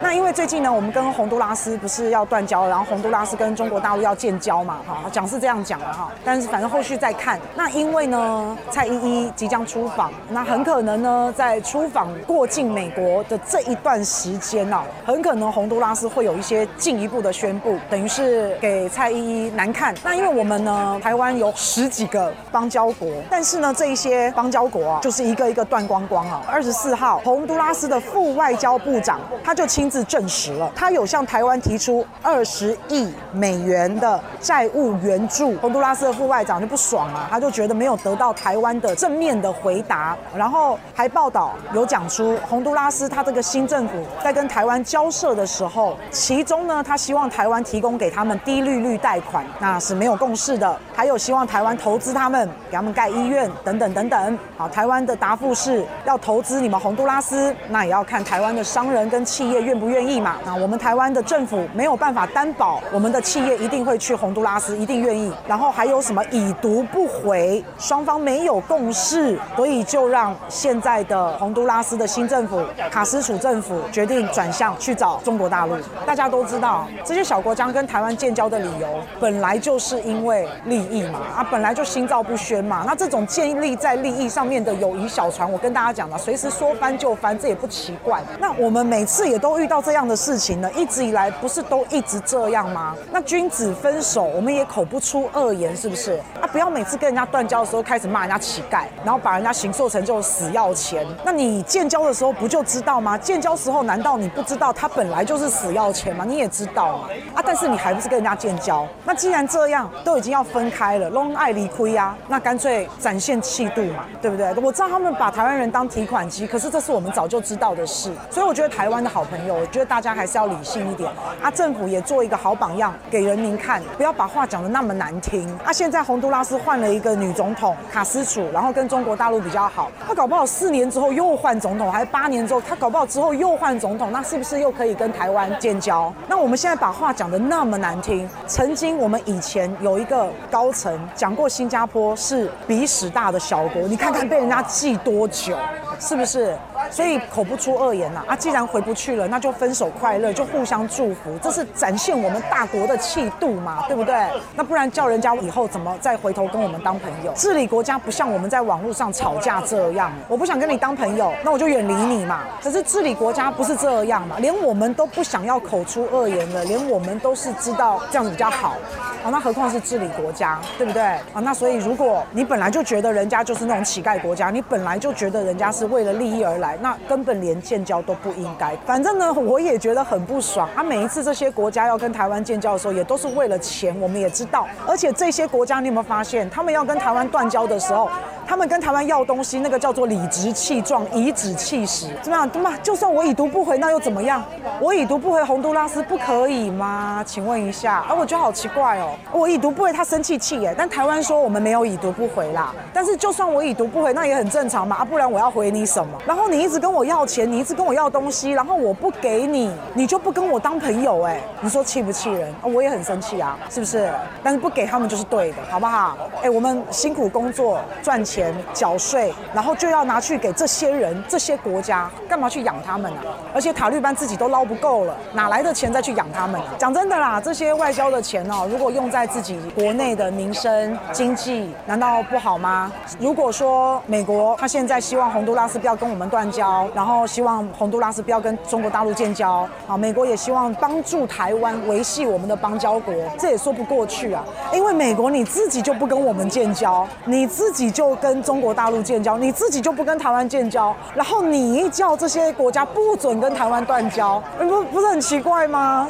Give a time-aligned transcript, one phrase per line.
[0.00, 7.36] 那因为最近呢，我们跟洪都拉斯不是要断交，然后洪都拉斯跟中国大陆要建交嘛，哈，讲是这样讲的哈，但是反正后续再看。
[7.56, 19.92] 那因为呢，蔡依依即将出访，那很可能呢，在出访过境美国的这一段时间啊，很可能洪都拉斯会有一些进一步的宣布，等于是给蔡依依难看。
[20.04, 26.40] 那因为我们呢，台湾有十几个邦交国，但是呢，这一些邦交国啊，就是一个一个断光光啊。
[26.46, 35.56] 二十四号，洪都拉斯的副外交部长他就亲自证实了，他有向台湾提出二十亿美元的债务援助。
[35.58, 50.78] 洪都拉斯的副外长就不爽了，他就觉得没有得到台湾的正面的回答，然后还报道有讲出洪都拉斯他这个新政府在跟台湾交涉的时候，其中呢，他希望台湾提供给他们低利率贷款，那是没有共识的。
[50.94, 54.38] 还有希望台湾投资他们，给他们盖医院等等等等。
[54.56, 60.18] 好，台湾的答复是要投资你们洪都拉斯，那也要看台湾的商人跟企业愿不愿意。
[60.18, 65.32] 嘛，那我们台湾的政府没有办法担保我们的企业一定会去洪都拉斯，一定愿意。
[65.46, 75.76] 然后还有什么已读不回，双方没有共识，所以就让现在的洪都拉斯的新政府卡斯楚政府决定转向去找中国大陆。
[76.04, 78.88] 大家都知道，这些小国家跟台湾建交的理由
[79.20, 82.82] 本来就是因为利益嘛，啊，本来就心照不宣嘛。
[82.84, 88.20] 那这种建立在利益上面的友谊小船，我跟大家讲了，随时说翻就翻，这也不奇怪。
[88.40, 89.98] 那我们每次也都遇到这样。
[90.08, 92.96] 的事情呢，一直以来不是都一直这样吗？
[93.12, 96.18] 那君子分手，我们也口不出恶言，是不是？
[96.40, 101.06] 啊，不要每次跟人家断交的时候开始骂人家乞丐，然后把人家形塑成就死要钱。
[101.24, 103.18] 那你建交的时候不就知道吗？
[103.18, 106.24] 建交时候难道你不知道他本来就是死要钱吗？
[106.24, 107.08] 你也知道嘛。
[107.34, 108.86] 啊，但是你还不是跟人家建交？
[109.04, 114.54] 那既然这样，都已经要分开了，拢爱离亏呀，那干脆展现气度嘛，对不对？
[114.62, 118.10] 我知道他们把台湾人当提款机，可是这是我们早就知道的事。
[118.30, 119.88] 所以我觉得台湾的好朋友，我觉得。
[119.88, 121.10] 大家还是要理性一点
[121.42, 121.50] 啊！
[121.50, 125.72] 政府也做一个好榜样给人民看，不要把话讲得那么难听啊！
[125.72, 136.12] 现在洪都拉斯换了一个女总统卡斯楚，然后跟中国大陆比较好，他搞不好四年之后又换总统，还是八年之后他搞不好之后又换总统，那是不是又可以跟台湾建交？
[136.28, 145.56] 那我们现在把话讲得那么难听，曾经我们以前有一个高层讲过，新加坡是鼻屎大的小国，你看看被人家记多久，
[145.98, 146.56] 是不是？
[146.90, 148.34] 所以口不出恶言呐啊！
[148.36, 154.14] 既然回不去了，那就分手快乐，就互相祝福，这是展现我们大国的气度嘛，对不对？
[154.54, 157.32] 那不然叫人家以后怎么再回头跟我们当朋友？
[157.34, 162.40] 治理国家不像我们在网络上吵架这样，我不想跟你当朋友，那我就远离你嘛。
[162.62, 168.76] 可是治理国家不是这样嘛，连我们都不想要口出恶言了，连我们都是知道这样子比较好，
[169.24, 171.02] 啊，那何况是治理国家，对不对？
[171.02, 176.76] 啊，那所以如果你本来就觉得人家就是那种乞丐国家，你本来就觉得人家是为了利益而来。
[176.80, 178.76] 那根本连建交都不应该。
[178.86, 180.82] 反正呢，我也觉得很不爽啊。
[180.82, 183.98] 每一次这些国家要跟台湾建交的时候，也都是为了钱。
[184.00, 188.08] 我们也知道，而且这些国家，你有没有发现，他们要跟台湾断交的时候，
[188.46, 192.48] 他们跟台湾要东西，那个叫做理直气壮、颐指气使，怎么样？
[192.48, 192.72] 对吗？
[192.82, 194.44] 就算我已读不回，那又怎么样？
[194.80, 197.24] 我已读不回洪都拉斯不可以吗？
[197.26, 198.04] 请问一下。
[198.08, 199.10] 啊，我觉得好奇怪哦。
[199.30, 200.74] 我已读不回，他生气气耶。
[200.76, 202.74] 但台湾说我们没有已读不回啦。
[202.92, 204.96] 但是就算我已读不回，那也很正常嘛。
[204.96, 206.18] 啊，不然我要回你什么？
[206.26, 212.50] 然后你一直跟我要钱，你一直跟我要东西，然后我不给你，你就不跟我当朋友哎，你说气不气人？
[212.62, 214.10] 啊，我也很生气啊，是不是？
[214.42, 216.16] 但是不给他们就是对的，好不好？
[216.42, 223.36] 哎，我们辛苦工作赚钱缴税，然后就要拿去给这些人、这些国家，干嘛去养他们啊？
[223.54, 226.68] 而且塔利班自己都捞不够了，哪来的钱再去养他们啊？
[226.78, 232.90] 讲真的啦，这些外交的钱哦，如果用用在自己国内的民生经济，难道不好吗？
[233.20, 236.88] 如果说美国他现在希望洪都拉斯不要跟我们断交。
[236.94, 244.42] 然后希望洪都拉斯不要跟中国大陆建交，啊，美国也希望帮助台湾维系我们的邦交国，这也说不过去啊，
[244.72, 256.08] 因为美国你自己就不跟我们建交，你自己就跟中国大陆建交，你自己就不跟台湾建交，然后你一叫这些国家不准跟台湾断交，不不是很奇怪吗？